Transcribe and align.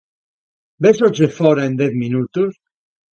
Véxoche 0.83 1.25
fóra 1.37 1.63
en 1.69 1.73
dez 1.81 1.93
minutos? 2.03 2.51